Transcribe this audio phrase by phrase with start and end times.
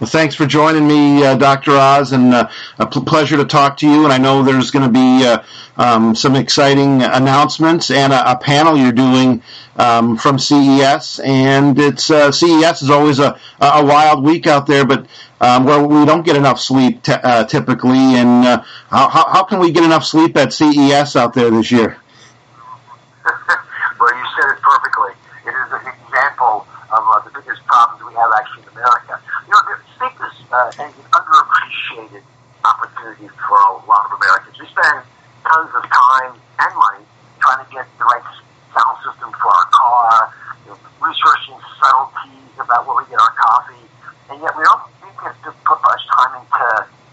[0.00, 1.72] Well, thanks for joining me, uh, Dr.
[1.72, 4.04] Oz, and uh, a pl- pleasure to talk to you.
[4.04, 5.42] And I know there's going to be uh,
[5.76, 9.42] um, some exciting announcements and a, a panel you're doing
[9.76, 11.20] um, from CES.
[11.20, 15.06] And it's uh, CES is always a, a wild week out there, but
[15.40, 17.98] um, where we don't get enough sleep t- uh, typically.
[17.98, 21.96] And uh, how, how can we get enough sleep at CES out there this year?
[23.24, 25.12] well, you said it perfectly.
[25.46, 29.01] It is an example of the biggest problems we have actually in America.
[30.78, 32.24] An underappreciated
[32.64, 34.56] opportunity for a lot of Americans.
[34.56, 35.04] We spend
[35.44, 37.04] tons of time and money
[37.44, 38.24] trying to get the right
[38.72, 40.32] sound system for our car,
[40.64, 43.84] you know, researching subtleties about where we get our coffee,
[44.32, 46.64] and yet we don't think we have to put much time into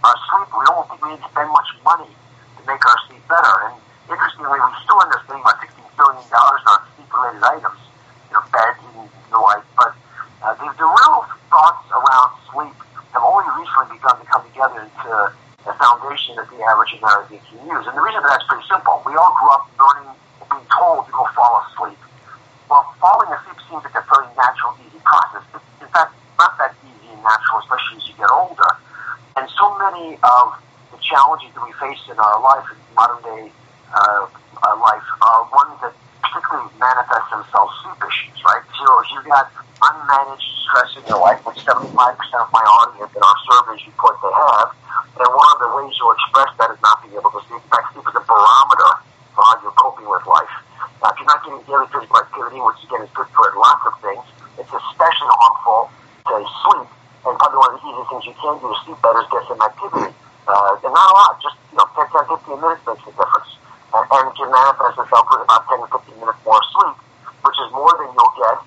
[0.00, 0.48] our sleep.
[0.48, 3.68] We don't think we need to spend much money to make our sleep better.
[3.68, 3.76] And
[4.08, 8.80] interestingly, we still end up spending about $16 billion on sleep-related items, you know, beds
[8.96, 9.92] and the like, but
[10.40, 12.76] uh, the, the real thoughts around sleep
[13.12, 15.10] have only recently begun to come together into
[15.68, 16.96] a foundation that the average
[17.48, 17.68] Can.
[17.68, 19.02] And the reason for that's pretty simple.
[19.06, 20.12] We all grew up learning
[20.50, 21.98] being told to go fall asleep.
[22.68, 25.44] Well, falling asleep seems like a fairly natural, easy process.
[25.80, 28.70] In fact, not that easy and natural, especially as you get older.
[29.36, 30.56] And so many of
[30.92, 33.44] the challenges that we face in our life, in modern day
[33.92, 38.64] uh, uh, life, are ones that particularly manifest themselves sleep issues, right?
[38.76, 41.92] So if you've got unmanaged stress in your life, which 75%
[42.38, 44.70] of my audience in our surveys report they have.
[45.18, 47.62] And one of the ways you'll express that is not able to sleep.
[47.62, 48.92] In fact, sleep is a barometer
[49.36, 50.54] for how you're coping with life.
[51.02, 53.94] Now, if you're not getting daily physical activity, which again is good for lots of
[53.98, 54.24] things,
[54.60, 55.90] it's especially harmful
[56.30, 56.88] to sleep.
[57.22, 59.42] And probably one of the easiest things you can do to sleep better is get
[59.46, 60.10] some activity.
[60.42, 63.50] Uh, and not a lot, just you know, 10, 10, 15 minutes makes a difference.
[63.94, 66.96] And, and can manifest itself with about 10 to 15 minutes more sleep,
[67.46, 68.58] which is more than you'll get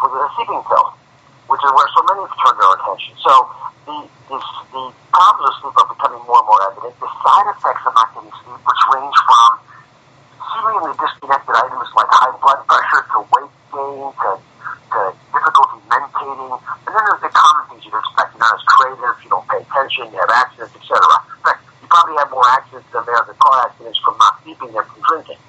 [0.00, 0.88] with a sleeping pill,
[1.52, 3.12] which is where so many have turned their attention.
[3.20, 3.32] So
[3.84, 3.96] the,
[4.28, 4.38] the,
[4.72, 4.82] the
[5.18, 6.94] problems of sleep are becoming more and more evident.
[7.02, 9.50] The side effects of not getting sleep, which range from
[10.38, 15.00] seemingly disconnected items like high blood pressure to weight gain to, to
[15.34, 18.30] difficulty mentating, and then there's the common things you'd expect.
[18.30, 21.02] You're not as creative, you don't pay attention, you have accidents, etc.
[21.02, 24.70] In fact, you probably have more accidents than there are car accidents from not sleeping
[24.70, 25.40] than from drinking.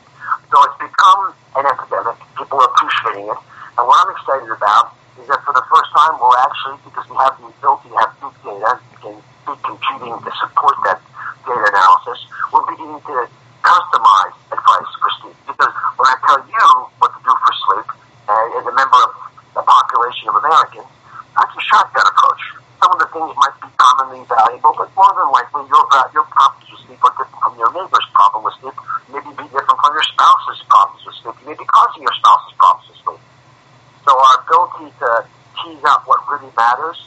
[0.49, 1.21] So it's become
[1.61, 2.17] an epidemic.
[2.33, 3.39] People are appreciating it.
[3.77, 7.15] And what I'm excited about is that for the first time, we're actually, because we
[7.21, 11.01] have the ability to have big data and big computing to support that
[11.45, 12.19] data analysis,
[12.89, 13.29] we're to
[13.61, 15.37] customize advice for sleep.
[15.45, 16.65] Because when I tell you
[16.97, 17.87] what to do for sleep,
[18.25, 19.11] uh, as a member of
[19.53, 20.89] the population of Americans,
[21.37, 22.43] that's a shotgun approach.
[22.81, 25.83] Some of the things might be commonly valuable, but more than likely, your,
[26.15, 28.77] your problems with sleep are different from your neighbor's problem with sleep,
[29.11, 32.99] maybe be different from your spouse's problems with sleep, maybe causing your spouse's problems with
[33.03, 33.21] sleep.
[34.07, 35.09] So our ability to
[35.59, 36.97] tease out what really matters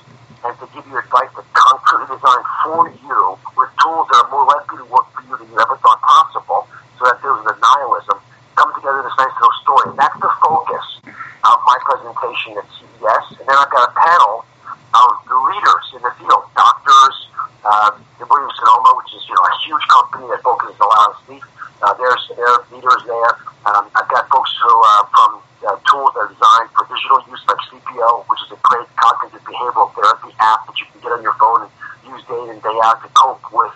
[0.44, 4.44] and to give you advice that's concretely designed for you with tools that are more
[4.44, 5.11] likely to work
[5.52, 6.64] you ever thought possible
[6.96, 8.16] so that there's the nihilism
[8.56, 9.88] come together this nice little story.
[9.96, 13.24] That's the focus of my presentation at CES.
[13.40, 14.44] And then I've got a panel
[14.92, 17.16] of the leaders in the field, doctors,
[17.64, 21.00] uh, the Williams Sonoma, which is you know a huge company that focuses a lot
[21.10, 21.44] on sleep.
[21.80, 23.32] Uh, there's their leaders there.
[23.66, 25.30] Um, I've got folks who uh, from
[25.66, 29.42] uh, tools that are designed for digital use, like Sleepio, which is a great cognitive
[29.42, 31.72] behavioral therapy app that you can get on your phone and
[32.06, 33.74] use day in and day out to cope with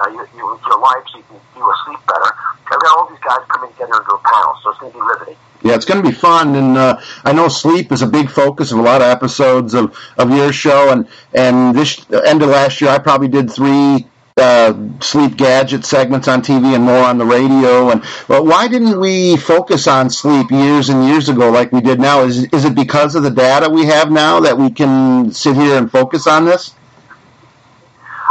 [0.00, 2.32] uh, your, your, your life so you can do a sleep better.
[2.76, 5.14] I've got all these guys coming together into a panel, so it's going to be
[5.18, 5.36] riveting.
[5.62, 8.72] Yeah, it's going to be fun, and uh, I know sleep is a big focus
[8.72, 10.90] of a lot of episodes of, of your show.
[10.90, 16.28] And and this end of last year, I probably did three uh, sleep gadget segments
[16.28, 17.90] on TV and more on the radio.
[17.90, 21.98] And well, why didn't we focus on sleep years and years ago like we did
[21.98, 22.22] now?
[22.22, 25.78] Is is it because of the data we have now that we can sit here
[25.78, 26.74] and focus on this?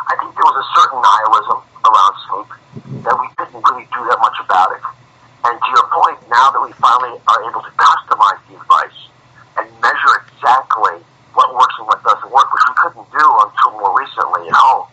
[0.08, 1.58] I think there was a certain nihilism
[1.90, 4.82] around sleep that we didn't really do that much about it.
[5.46, 9.00] And to your point, now that we finally are able to customize the advice
[9.58, 11.02] and measure exactly
[11.34, 14.86] what works and what doesn't work, which we couldn't do until more recently at home,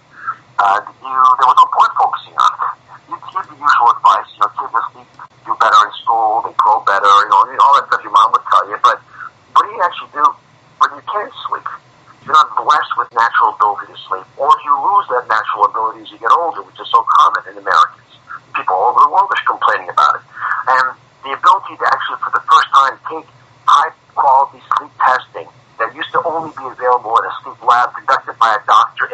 [0.56, 2.72] uh, you, there was no point focusing on it.
[3.12, 5.08] You give the usual advice, you know, kids sleep,
[5.44, 8.46] do better in school, they grow better, you know, all that stuff your mom would
[8.48, 8.78] tell you.
[8.80, 8.96] But
[9.52, 10.24] what do you actually do
[10.80, 11.68] when you can't sleep?
[12.24, 16.06] You're not blessed with natural ability to sleep, or if you lose that natural ability
[16.06, 18.16] as you get older, which is so common in Americans.
[18.56, 20.24] People all over the world are complaining about it.
[20.70, 20.86] And
[21.22, 23.26] the ability to actually, for the first time, take
[23.66, 28.38] high quality sleep testing that used to only be available in a sleep lab conducted
[28.38, 28.58] by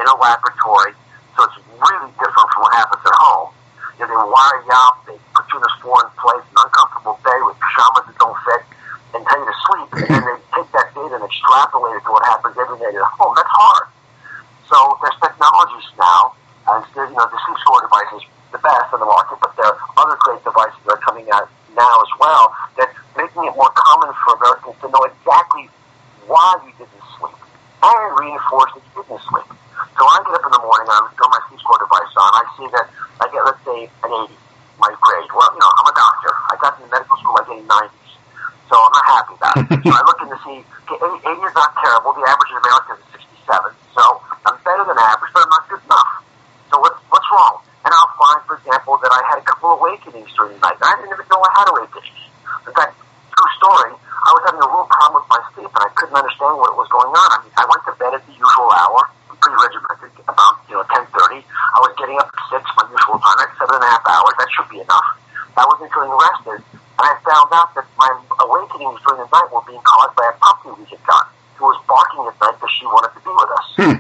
[0.09, 0.93] a in laboratory
[1.37, 3.55] so it's really different from what happens at home.
[4.01, 7.15] You know, they wire you up, they put you in this foreign place, an uncomfortable
[7.23, 8.63] bed with pajamas that don't fit,
[9.15, 12.11] and tell you to sleep, and then they take that data and extrapolate it to
[12.11, 13.35] what happens every night at home.
[13.39, 13.87] That's hard.
[15.79, 16.35] released now,
[16.69, 18.23] and you know the sleep score device is
[18.53, 21.49] the best on the market, but there are other great devices that are coming out
[21.77, 25.69] now as well that's making it more common for Americans to know exactly
[26.27, 27.39] why you didn't sleep
[27.83, 29.49] and reinforce that you didn't sleep.
[29.99, 32.45] So I get up in the morning, I throw my sleep score device on, I
[32.55, 32.87] see that
[33.19, 34.31] I get, let's say, an 80,
[34.79, 35.27] my grade.
[35.35, 36.31] Well, you know, I'm a doctor.
[36.31, 38.15] I got into medical school, I get 90s.
[38.71, 39.67] So I'm not happy about it.
[39.83, 42.15] so I look in to see, okay, 80, 80 is not terrible.
[42.15, 43.75] The average in America is 67.
[43.99, 44.03] So
[44.47, 46.13] I'm better than average, but I'm not good enough.
[46.71, 47.59] So what's, what's wrong?
[47.83, 50.79] And I'll find, for example, that I had a couple awakenings during the night.
[50.79, 52.23] I didn't even know I had awakenings.
[52.69, 52.95] In fact,
[53.35, 56.55] true story, I was having a real problem with my sleep, and I couldn't understand
[56.55, 57.29] what was going on.
[57.35, 60.85] I mean, I went to bed at the usual hour, pretty regimented, about, you know,
[60.91, 61.41] 10.30.
[61.41, 63.39] I was getting up at 6, my usual time.
[63.39, 64.35] That's seven and a half hours.
[64.37, 65.09] That should be enough.
[65.55, 68.09] I wasn't feeling rested, and I found out that my
[68.41, 71.29] awakenings during the night were being caused by a puppy we had got,
[71.61, 73.69] who was barking at night because she wanted to be with us.
[73.77, 73.97] Hmm.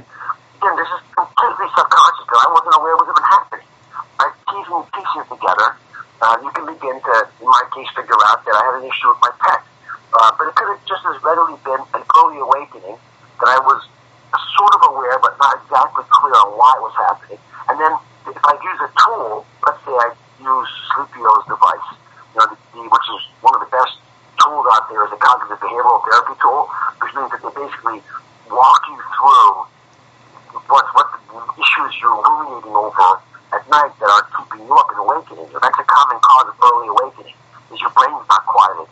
[0.58, 3.68] Again, this is completely subconscious, because I wasn't aware it was even happening
[4.18, 5.68] by piecing pieces together,
[6.18, 9.06] uh, you can begin to, in my case, figure out that I had an issue
[9.06, 9.62] with my pet.
[10.08, 12.98] Uh, but it could have just as readily been an early awakening
[13.38, 13.86] that I was
[14.58, 17.38] sort of aware, but not exactly clear on why it was happening.
[17.70, 17.92] And then
[18.26, 20.10] if I use a tool, let's say I
[20.42, 21.88] use Sleepio's device,
[22.34, 23.98] you know, the, the, which is one of the best
[24.38, 26.70] tools out there is a cognitive behavioral therapy tool,
[27.02, 27.98] which means that they basically
[28.46, 29.50] walk you through
[30.70, 33.18] what, what the issues you're ruminating over
[33.52, 35.48] at night that are keeping you up in awakening.
[35.50, 37.36] And that's a common cause of early awakening,
[37.72, 38.88] is your brain's not quieted.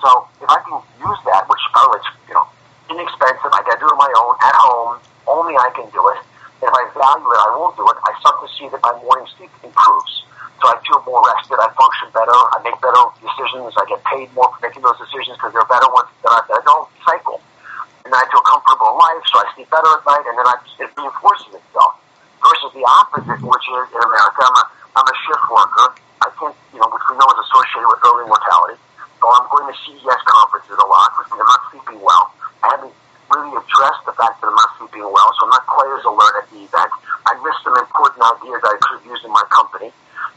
[0.00, 2.46] So if I can use that, which by the way, you know,
[2.94, 4.92] inexpensive, I gotta do it on my own, at home,
[5.26, 6.22] only I can do it.
[6.62, 7.96] And if I value it, I will do it.
[8.02, 10.24] I start to see that my morning sleep improves.
[10.58, 14.28] So I feel more rested, I function better, I make better decisions, I get paid
[14.34, 17.38] more for making those decisions because they're better ones that I, I don't cycle.
[18.04, 20.56] And I feel comfortable in life, so I sleep better at night, and then I,
[20.82, 22.00] it reinforces itself
[22.40, 24.64] versus the opposite, which is in America, I'm a,
[24.98, 25.86] I'm a shift worker.
[26.24, 28.78] I can't, you know, which we know is associated with early mortality.
[29.22, 32.30] So I'm going to CES conferences a lot, which means I'm not sleeping well.
[32.62, 32.94] I haven't
[33.34, 36.34] really addressed the fact that I'm not sleeping well, so I'm not quite as alert
[36.42, 36.90] at the event.
[37.26, 39.90] I missed some important ideas I could have used in my company,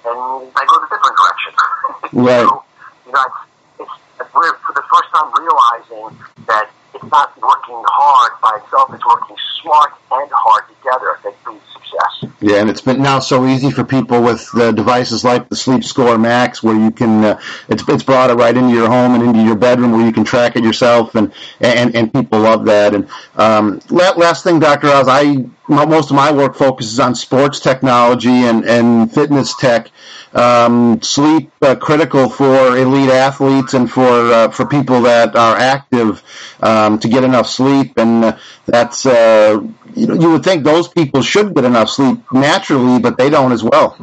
[0.06, 0.18] and
[0.54, 1.54] I go a different direction.
[2.12, 2.44] Right.
[2.44, 2.64] so,
[3.12, 3.86] you know,
[4.20, 6.18] it's, we're for the first time realizing
[6.48, 11.62] that it's not working hard by itself, it's working smart and hard together that brings
[11.74, 12.32] success.
[12.40, 15.84] Yeah, and it's been now so easy for people with uh, devices like the Sleep
[15.84, 19.24] Score Max, where you can uh, it's it's brought it right into your home and
[19.24, 22.94] into your bedroom, where you can track it yourself, and and and people love that.
[22.94, 28.30] And um, last thing, Doctor Oz, I most of my work focuses on sports technology
[28.30, 29.90] and and fitness tech.
[30.34, 36.24] Um, sleep uh, critical for elite athletes and for uh, for people that are active
[36.62, 39.62] um, to get enough sleep, and uh, that's uh,
[39.96, 43.52] you know you would think those people should get enough sleep naturally, but they don't
[43.52, 43.98] as well.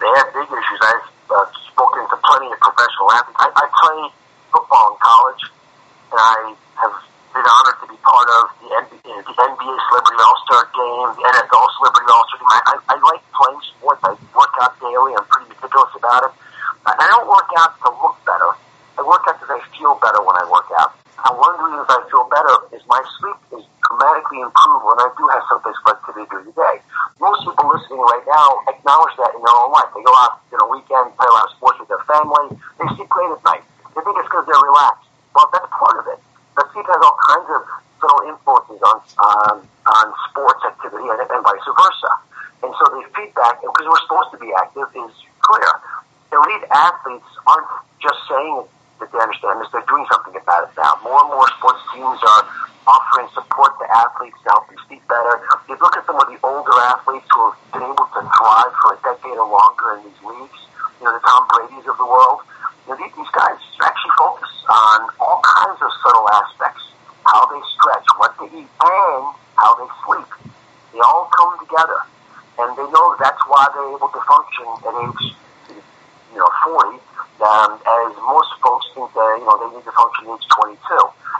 [0.00, 0.80] They have big issues.
[0.82, 3.38] I've uh, spoken to plenty of professional athletes.
[3.38, 4.12] I, I played
[4.52, 5.42] football in college,
[6.10, 7.02] and I have
[7.36, 11.24] been honored to be part of the NBA, the NBA Celebrity All Star Game, the
[11.36, 12.48] NFL Celebrity All Star Game.
[12.48, 14.00] I, I, I like playing sports.
[14.08, 15.12] I work out daily.
[15.12, 16.32] I'm pretty meticulous about it.
[16.86, 18.56] I don't work out to look better.
[18.96, 20.96] I work out because I feel better when I work out.
[21.28, 24.96] And one of the reasons I feel better is my sleep is dramatically improved when
[24.96, 26.76] I do have some physical activity during the day.
[27.20, 29.92] Most people listening right now acknowledge that in their own life.
[29.92, 32.56] They go out you know weekend, play a lot of sports with their family.
[32.80, 33.64] They sleep great at night.
[33.92, 35.10] They think it's because they're relaxed.
[35.34, 36.20] Well, that's part of it.
[36.56, 37.60] But sleep has all kinds of
[38.00, 42.12] subtle influences on um, on sports activity and, and vice versa.
[42.64, 45.70] And so the feedback, because we're supposed to be active, is clear.
[46.30, 47.66] Elite athletes aren't
[47.98, 48.62] just saying
[49.00, 50.98] that they understand this; they're doing something about it now.
[51.02, 52.42] More and more sports teams are
[52.86, 55.42] offering support to athletes to help them sleep better.
[55.68, 58.94] You look at some of the older athletes who have been able to thrive for
[58.94, 60.60] a decade or longer in these leagues.
[60.98, 62.46] You know, the Tom Brady's of the world.
[62.86, 66.82] You know, these guys actually focus on all kinds of subtle aspects:
[67.26, 69.22] how they stretch, what they eat, and
[69.58, 70.30] how they sleep.
[70.94, 72.00] They all come together,
[72.58, 75.36] and they know that's why they're able to function at age,
[76.32, 76.96] you know, 40
[77.44, 80.80] um, as most folks think that you know they need to function at age 22.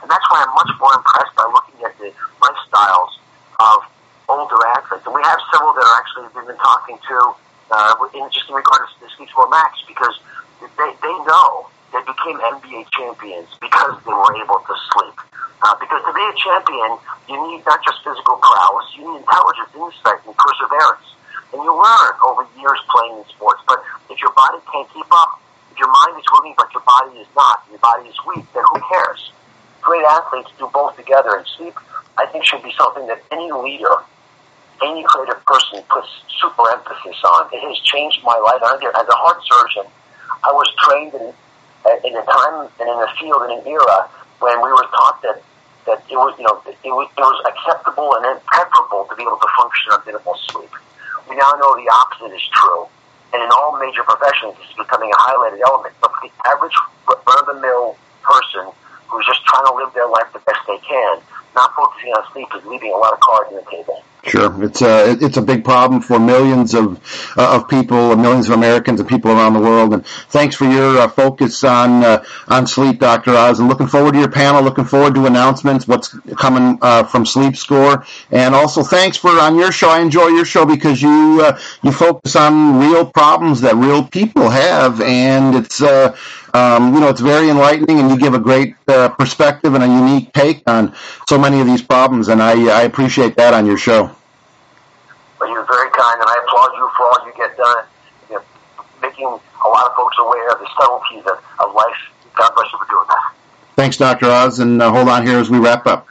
[0.05, 3.17] And that's why I'm much more impressed by looking at the lifestyles
[3.57, 3.89] of
[4.29, 5.09] older athletes.
[5.09, 7.17] And we have several that are actually we've been talking to
[7.73, 10.21] uh, in just in regards to the Sleep Score Max because
[10.61, 15.17] they they know they became NBA champions because they were able to sleep.
[15.65, 17.01] Uh, because to be a champion,
[17.33, 21.16] you need not just physical prowess, you need intelligence, insight, and perseverance.
[21.53, 23.63] And you learn over years playing in sports.
[23.67, 25.41] But if your body can't keep up,
[25.73, 28.65] if your mind is willing but your body is not, your body is weak, then
[28.73, 29.33] who cares?
[29.81, 31.75] Great athletes do both together, and sleep,
[32.19, 34.03] I think, should be something that any leader
[34.83, 36.09] any creative person puts
[36.41, 37.49] super emphasis on.
[37.53, 38.61] It has changed my life.
[38.61, 39.89] As a heart surgeon,
[40.45, 41.33] I was trained in,
[42.05, 44.09] in a time and in a field in an era
[44.41, 45.43] when we were taught that
[45.87, 49.39] that it was, you know, it was, it was acceptable and preferable to be able
[49.39, 50.75] to function on minimal sleep.
[51.29, 52.87] We now know the opposite is true.
[53.35, 55.95] And in all major professions, this is becoming a highlighted element.
[56.01, 56.75] But for the average
[57.07, 58.71] run-of-the-mill person
[59.09, 61.19] who's just trying to live their life the best they can,
[61.55, 64.03] not focusing on sleep is leaving a lot of cards on the table.
[64.27, 67.01] Sure, it's a it's a big problem for millions of
[67.39, 69.95] uh, of people, millions of Americans, and people around the world.
[69.95, 73.61] And thanks for your uh, focus on uh, on sleep, Doctor Oz.
[73.61, 74.63] And looking forward to your panel.
[74.63, 79.55] Looking forward to announcements, what's coming uh, from Sleep Score, and also thanks for on
[79.55, 79.91] your show.
[79.91, 84.49] I enjoy your show because you uh, you focus on real problems that real people
[84.51, 86.17] have, and it's uh,
[86.57, 89.87] um, you know, it's very enlightening, and you give a great uh, perspective and a
[89.87, 90.95] unique take on
[91.29, 94.11] so many of these problems, and I, I appreciate that on your show.
[95.39, 97.85] Well, you're very kind, and I applaud you for all you get done,
[98.31, 98.43] you know,
[99.03, 101.97] making a lot of folks aware of the subtleties of, of life.
[102.35, 103.35] God bless you for doing that.
[103.77, 104.27] Thanks, Dr.
[104.31, 106.09] Oz, and uh, hold on here as we wrap up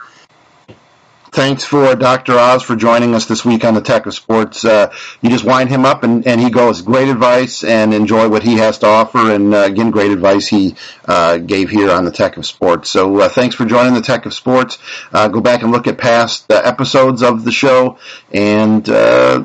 [1.36, 2.40] thanks for Dr.
[2.40, 4.64] Oz for joining us this week on the Tech of Sports.
[4.64, 8.42] Uh, you just wind him up and, and he goes, great advice and enjoy what
[8.42, 9.34] he has to offer.
[9.34, 12.90] And uh, again, great advice he uh, gave here on the Tech of Sports.
[12.90, 14.78] So uh, thanks for joining the Tech of Sports.
[15.12, 17.98] Uh, go back and look at past uh, episodes of the show
[18.34, 18.88] and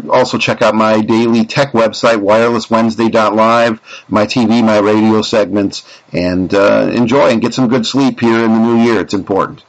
[0.09, 7.31] also check out my daily tech website, wirelesswednesday.live, my TV, my radio segments, and enjoy
[7.31, 9.01] and get some good sleep here in the new year.
[9.01, 9.65] It's important.